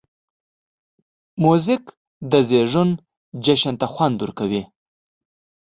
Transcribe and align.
موزیک 1.43 1.83
د 2.31 2.33
زېږون 2.47 2.89
جشن 3.43 3.75
ته 3.81 3.87
خوند 3.93 4.17
ورکوي. 4.19 4.63